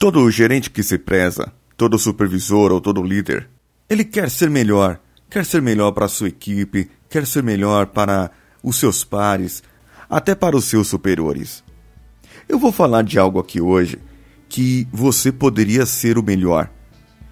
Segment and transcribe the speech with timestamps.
[0.00, 3.50] Todo gerente que se preza, todo supervisor ou todo líder,
[3.86, 8.30] ele quer ser melhor, quer ser melhor para a sua equipe, quer ser melhor para
[8.62, 9.62] os seus pares,
[10.08, 11.62] até para os seus superiores.
[12.48, 13.98] Eu vou falar de algo aqui hoje
[14.48, 16.70] que você poderia ser o melhor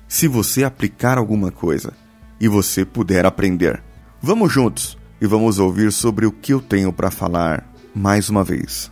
[0.07, 1.95] se você aplicar alguma coisa
[2.39, 3.83] e você puder aprender.
[4.21, 8.91] Vamos juntos e vamos ouvir sobre o que eu tenho para falar mais uma vez.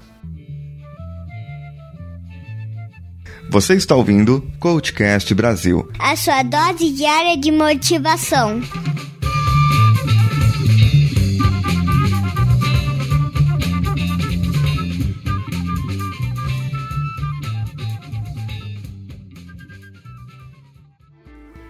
[3.57, 8.61] Você está ouvindo Coachcast Brasil a sua dose diária de motivação.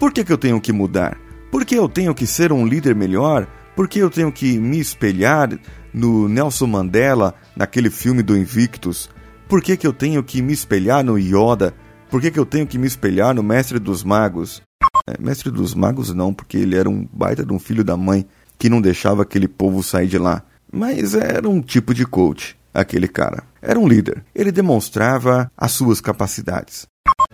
[0.00, 1.16] Por que, que eu tenho que mudar?
[1.52, 3.46] Por que eu tenho que ser um líder melhor?
[3.76, 5.56] Por que eu tenho que me espelhar
[5.94, 9.08] no Nelson Mandela, naquele filme do Invictus?
[9.48, 11.72] Por que, que eu tenho que me espelhar no Yoda?
[12.10, 14.62] Por que, que eu tenho que me espelhar no Mestre dos Magos?
[15.08, 18.26] É, mestre dos Magos não, porque ele era um baita de um filho da mãe
[18.58, 20.42] que não deixava aquele povo sair de lá.
[20.72, 23.44] Mas era um tipo de coach, aquele cara.
[23.62, 24.24] Era um líder.
[24.34, 26.86] Ele demonstrava as suas capacidades.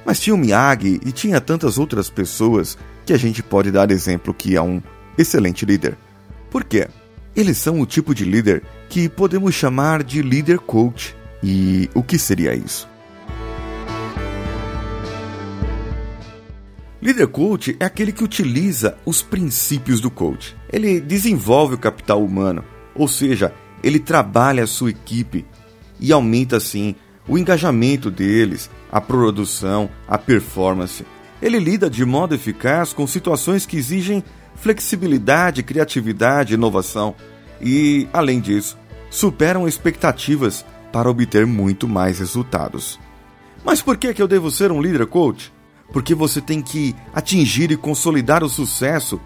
[0.04, 2.76] Mas tinha o Miyagi e tinha tantas outras pessoas
[3.06, 4.82] que a gente pode dar exemplo que é um
[5.16, 5.96] excelente líder.
[6.50, 6.88] Por quê?
[7.34, 11.16] Eles são o tipo de líder que podemos chamar de líder coach.
[11.42, 12.88] E o que seria isso?
[17.02, 20.56] Líder coach é aquele que utiliza os princípios do coach.
[20.72, 25.44] Ele desenvolve o capital humano, ou seja, ele trabalha a sua equipe
[25.98, 26.94] e aumenta assim
[27.26, 31.04] o engajamento deles, a produção, a performance.
[31.40, 34.22] Ele lida de modo eficaz com situações que exigem
[34.54, 37.16] flexibilidade, criatividade, inovação
[37.60, 38.78] e, além disso,
[39.10, 43.00] superam expectativas para obter muito mais resultados.
[43.64, 45.52] Mas por que, que eu devo ser um líder coach?
[45.92, 49.20] Porque você tem que atingir e consolidar o sucesso.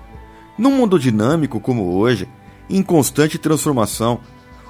[0.57, 2.29] Num mundo dinâmico como hoje,
[2.71, 4.21] em constante transformação,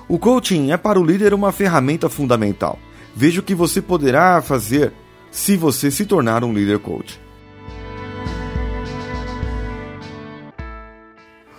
[0.09, 2.79] o coaching é para o líder uma ferramenta fundamental.
[3.15, 4.93] Veja o que você poderá fazer
[5.31, 7.21] se você se tornar um líder coach.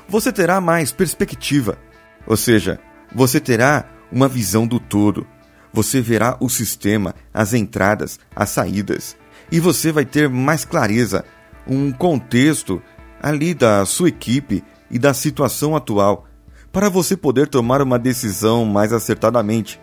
[0.08, 1.78] Você terá mais perspectiva,
[2.26, 2.80] ou seja,
[3.14, 5.26] você terá uma visão do todo.
[5.74, 9.16] Você verá o sistema, as entradas, as saídas,
[9.52, 11.24] e você vai ter mais clareza,
[11.68, 12.82] um contexto
[13.22, 16.26] ali da sua equipe e da situação atual,
[16.72, 19.80] para você poder tomar uma decisão mais acertadamente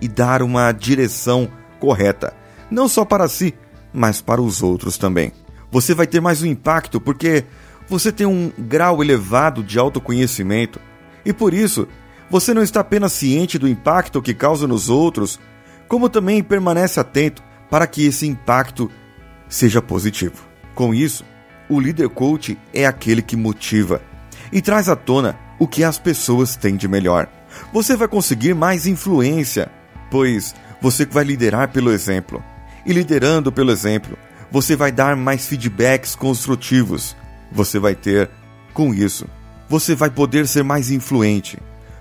[0.00, 1.48] e dar uma direção
[1.78, 2.34] correta,
[2.70, 3.54] não só para si,
[3.92, 5.32] mas para os outros também.
[5.70, 7.44] Você vai ter mais um impacto porque
[7.88, 10.80] você tem um grau elevado de autoconhecimento
[11.24, 11.88] e por isso
[12.30, 15.38] você não está apenas ciente do impacto que causa nos outros,
[15.88, 18.90] como também permanece atento para que esse impacto
[19.48, 20.44] seja positivo.
[20.74, 21.24] Com isso,
[21.68, 24.00] o líder coach é aquele que motiva
[24.52, 27.28] e traz à tona o que as pessoas têm de melhor.
[27.72, 29.70] Você vai conseguir mais influência
[30.10, 32.42] pois você vai liderar pelo exemplo.
[32.84, 34.16] E liderando pelo exemplo,
[34.50, 37.16] você vai dar mais feedbacks construtivos.
[37.50, 38.30] Você vai ter,
[38.72, 39.26] com isso,
[39.68, 41.58] você vai poder ser mais influente.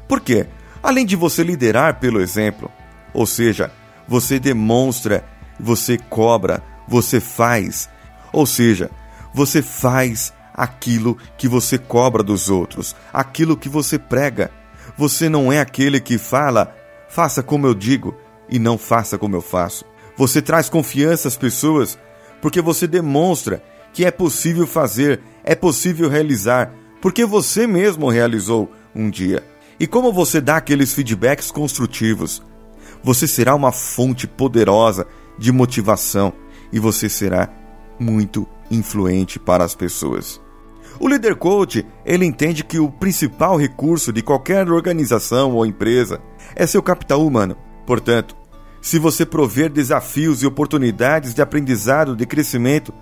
[0.07, 0.47] Por quê?
[0.81, 2.71] Além de você liderar pelo exemplo,
[3.13, 3.71] ou seja,
[4.07, 5.23] você demonstra,
[5.59, 7.89] você cobra, você faz,
[8.31, 8.91] ou seja,
[9.33, 14.51] você faz aquilo que você cobra dos outros, aquilo que você prega.
[14.97, 16.73] Você não é aquele que fala
[17.15, 18.13] Faça como eu digo
[18.49, 19.85] e não faça como eu faço.
[20.17, 21.97] Você traz confiança às pessoas
[22.41, 29.09] porque você demonstra que é possível fazer, é possível realizar, porque você mesmo realizou um
[29.09, 29.41] dia.
[29.79, 32.41] E como você dá aqueles feedbacks construtivos,
[33.03, 35.05] você será uma fonte poderosa
[35.37, 36.33] de motivação
[36.71, 37.49] e você será
[37.99, 40.41] muito influente para as pessoas.
[40.99, 46.21] O líder coach, ele entende que o principal recurso de qualquer organização ou empresa
[46.55, 47.57] é seu capital humano.
[47.85, 48.35] Portanto,
[48.81, 52.93] se você prover desafios e oportunidades de aprendizado, de crescimento,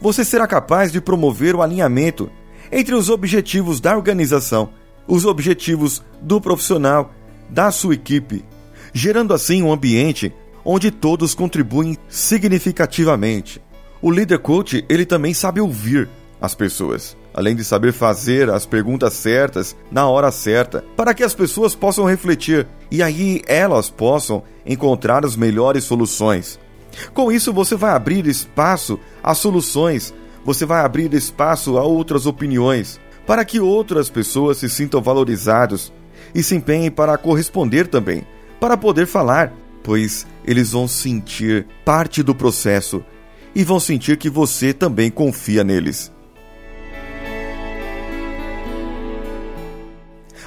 [0.00, 2.30] você será capaz de promover o alinhamento
[2.70, 4.70] entre os objetivos da organização,
[5.10, 7.12] os objetivos do profissional,
[7.48, 8.44] da sua equipe,
[8.92, 10.32] gerando assim um ambiente
[10.64, 13.60] onde todos contribuem significativamente.
[14.00, 16.08] O líder coach, ele também sabe ouvir
[16.40, 21.34] as pessoas além de saber fazer as perguntas certas na hora certa, para que as
[21.34, 26.58] pessoas possam refletir e aí elas possam encontrar as melhores soluções.
[27.14, 30.12] Com isso, você vai abrir espaço a soluções,
[30.44, 35.92] você vai abrir espaço a outras opiniões, para que outras pessoas se sintam valorizados
[36.34, 38.26] e se empenhem para corresponder também,
[38.58, 39.52] para poder falar,
[39.82, 43.04] pois eles vão sentir parte do processo
[43.54, 46.12] e vão sentir que você também confia neles.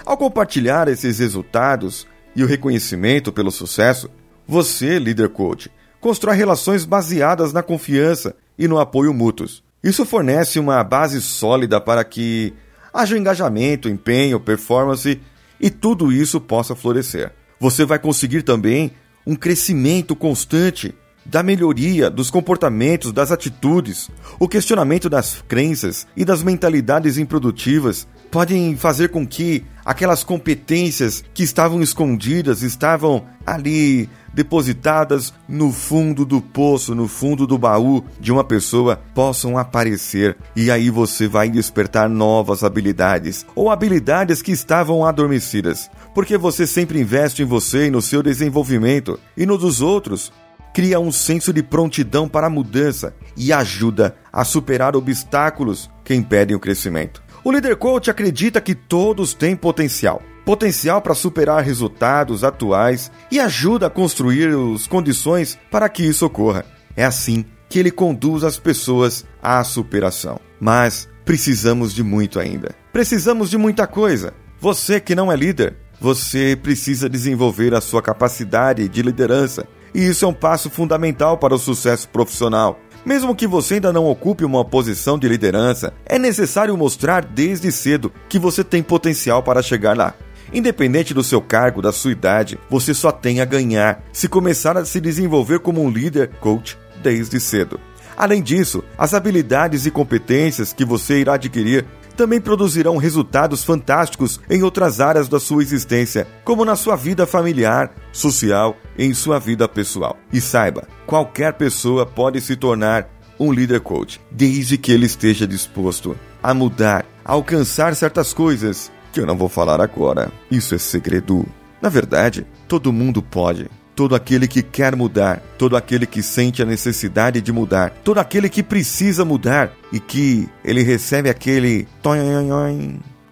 [0.05, 2.05] Ao compartilhar esses resultados
[2.35, 4.09] e o reconhecimento pelo sucesso,
[4.45, 5.71] você, líder coach,
[6.01, 9.63] constrói relações baseadas na confiança e no apoio mútuos.
[9.81, 12.53] Isso fornece uma base sólida para que
[12.93, 15.19] haja engajamento, empenho, performance
[15.59, 17.31] e tudo isso possa florescer.
[17.59, 18.91] Você vai conseguir também
[19.25, 20.93] um crescimento constante
[21.25, 24.09] da melhoria dos comportamentos, das atitudes,
[24.39, 31.43] o questionamento das crenças e das mentalidades improdutivas podem fazer com que aquelas competências que
[31.43, 38.43] estavam escondidas, estavam ali depositadas no fundo do poço, no fundo do baú de uma
[38.43, 45.89] pessoa, possam aparecer e aí você vai despertar novas habilidades ou habilidades que estavam adormecidas,
[46.13, 50.31] porque você sempre investe em você e no seu desenvolvimento e no dos outros
[50.73, 56.55] cria um senso de prontidão para a mudança e ajuda a superar obstáculos que impedem
[56.55, 57.21] o crescimento.
[57.43, 60.21] O líder coach acredita que todos têm potencial.
[60.45, 66.65] Potencial para superar resultados atuais e ajuda a construir as condições para que isso ocorra.
[66.95, 70.39] É assim que ele conduz as pessoas à superação.
[70.59, 72.75] Mas precisamos de muito ainda.
[72.91, 74.33] Precisamos de muita coisa.
[74.59, 79.65] Você que não é líder, você precisa desenvolver a sua capacidade de liderança
[79.95, 82.79] e isso é um passo fundamental para o sucesso profissional.
[83.05, 88.11] Mesmo que você ainda não ocupe uma posição de liderança, é necessário mostrar desde cedo
[88.27, 90.15] que você tem potencial para chegar lá.
[90.53, 94.85] Independente do seu cargo, da sua idade, você só tem a ganhar se começar a
[94.85, 97.79] se desenvolver como um líder coach desde cedo.
[98.15, 101.85] Além disso, as habilidades e competências que você irá adquirir
[102.15, 107.91] também produzirão resultados fantásticos em outras áreas da sua existência, como na sua vida familiar,
[108.11, 110.15] social e em sua vida pessoal.
[110.31, 113.09] E saiba, qualquer pessoa pode se tornar
[113.39, 119.19] um líder coach, desde que ele esteja disposto a mudar, a alcançar certas coisas que
[119.19, 120.31] eu não vou falar agora.
[120.51, 121.45] Isso é segredo.
[121.81, 126.65] Na verdade, todo mundo pode todo aquele que quer mudar, todo aquele que sente a
[126.65, 131.87] necessidade de mudar, todo aquele que precisa mudar e que ele recebe aquele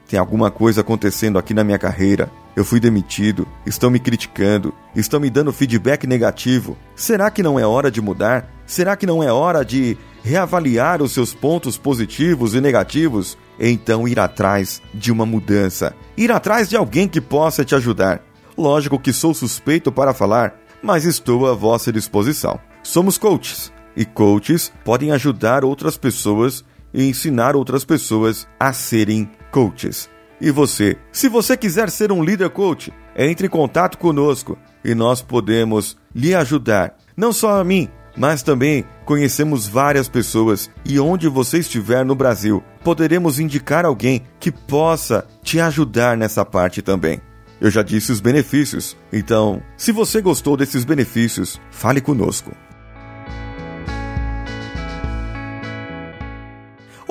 [0.08, 2.30] tem alguma coisa acontecendo aqui na minha carreira.
[2.54, 6.78] Eu fui demitido, estão me criticando, estão me dando feedback negativo.
[6.98, 8.46] Será que não é hora de mudar?
[8.66, 13.38] Será que não é hora de reavaliar os seus pontos positivos e negativos?
[13.64, 18.20] Então ir atrás de uma mudança, ir atrás de alguém que possa te ajudar.
[18.58, 22.60] Lógico que sou suspeito para falar, mas estou à vossa disposição.
[22.82, 30.10] Somos coaches e coaches podem ajudar outras pessoas e ensinar outras pessoas a serem coaches.
[30.40, 35.22] E você, se você quiser ser um líder coach, entre em contato conosco e nós
[35.22, 36.98] podemos lhe ajudar.
[37.16, 37.88] Não só a mim,
[38.22, 44.52] mas também conhecemos várias pessoas e onde você estiver no Brasil, poderemos indicar alguém que
[44.52, 47.20] possa te ajudar nessa parte também.
[47.60, 52.52] Eu já disse os benefícios, então, se você gostou desses benefícios, fale conosco.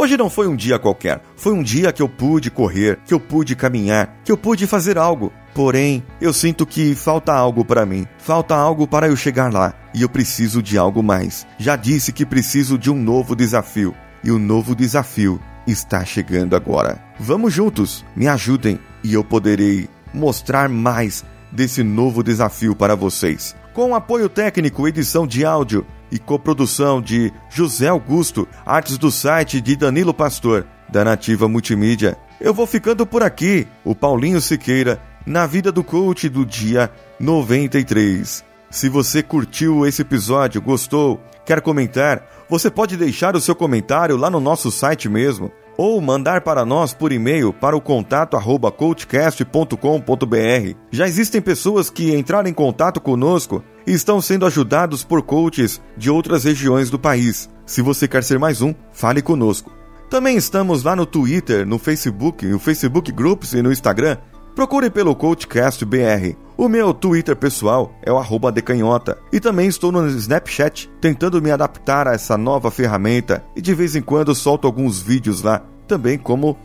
[0.00, 3.20] Hoje não foi um dia qualquer, foi um dia que eu pude correr, que eu
[3.20, 5.31] pude caminhar, que eu pude fazer algo.
[5.55, 10.00] Porém, eu sinto que falta algo para mim, falta algo para eu chegar lá, e
[10.00, 11.47] eu preciso de algo mais.
[11.58, 16.98] Já disse que preciso de um novo desafio, e o novo desafio está chegando agora.
[17.19, 21.22] Vamos juntos, me ajudem e eu poderei mostrar mais
[21.53, 23.55] desse novo desafio para vocês.
[23.74, 29.76] Com apoio técnico, edição de áudio e coprodução de José Augusto, artes do site de
[29.76, 32.17] Danilo Pastor, da Nativa Multimídia.
[32.40, 38.44] Eu vou ficando por aqui, o Paulinho Siqueira, na vida do coach do dia 93.
[38.70, 44.31] Se você curtiu esse episódio, gostou, quer comentar, você pode deixar o seu comentário lá
[44.31, 50.76] no nosso site mesmo, ou mandar para nós por e-mail para o contato arroba coachcast.com.br.
[50.90, 56.10] Já existem pessoas que entraram em contato conosco e estão sendo ajudados por coaches de
[56.10, 57.49] outras regiões do país.
[57.67, 59.72] Se você quer ser mais um, fale conosco.
[60.08, 64.17] Também estamos lá no Twitter, no Facebook, no Facebook Groups e no Instagram.
[64.55, 66.34] Procure pelo Coachcast BR.
[66.56, 68.19] O meu Twitter pessoal é o
[68.51, 69.17] decanhota.
[69.32, 73.94] E também estou no Snapchat, tentando me adaptar a essa nova ferramenta e de vez
[73.94, 76.56] em quando solto alguns vídeos lá também como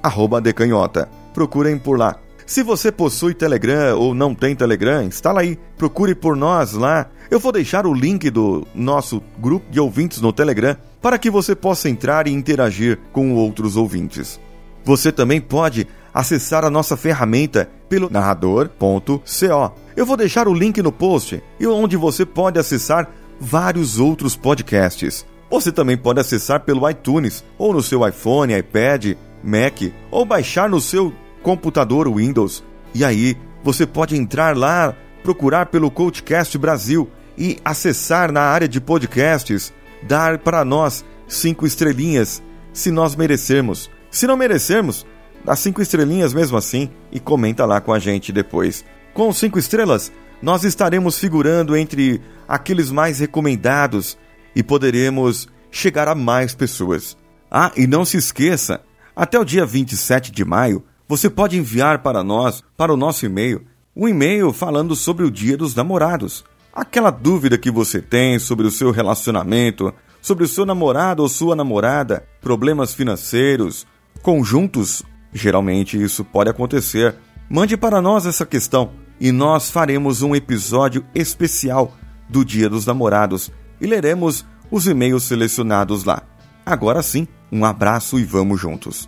[0.41, 1.09] decanhota.
[1.33, 2.17] Procurem por lá.
[2.45, 5.57] Se você possui Telegram ou não tem Telegram, instala aí.
[5.77, 7.07] Procure por nós lá.
[7.31, 11.55] Eu vou deixar o link do nosso grupo de ouvintes no Telegram para que você
[11.55, 14.39] possa entrar e interagir com outros ouvintes.
[14.83, 19.73] Você também pode acessar a nossa ferramenta pelo narrador.co.
[19.95, 23.09] Eu vou deixar o link no post e onde você pode acessar
[23.39, 25.25] vários outros podcasts.
[25.49, 30.79] Você também pode acessar pelo iTunes ou no seu iPhone, iPad, Mac ou baixar no
[30.79, 31.11] seu
[31.45, 32.63] computador Windows.
[32.91, 38.81] E aí você pode entrar lá, procurar pelo Coachcast Brasil e acessar na área de
[38.81, 39.71] podcasts,
[40.01, 42.41] dar para nós cinco estrelinhas,
[42.73, 43.91] se nós merecermos.
[44.09, 45.05] Se não merecermos,
[45.43, 48.83] dá cinco estrelinhas mesmo assim e comenta lá com a gente depois.
[49.13, 50.11] Com cinco estrelas,
[50.41, 54.17] nós estaremos figurando entre aqueles mais recomendados
[54.55, 57.15] e poderemos chegar a mais pessoas.
[57.51, 58.81] Ah, e não se esqueça,
[59.15, 63.63] até o dia 27 de maio, você pode enviar para nós, para o nosso e-mail,
[63.95, 66.43] um e-mail falando sobre o Dia dos Namorados.
[66.73, 71.55] Aquela dúvida que você tem sobre o seu relacionamento, sobre o seu namorado ou sua
[71.55, 73.85] namorada, problemas financeiros,
[74.21, 77.15] conjuntos, geralmente isso pode acontecer.
[77.49, 81.93] Mande para nós essa questão e nós faremos um episódio especial
[82.27, 86.23] do Dia dos Namorados e leremos os e-mails selecionados lá.
[86.65, 89.07] Agora sim, um abraço e vamos juntos.